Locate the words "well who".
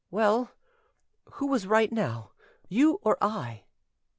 0.09-1.45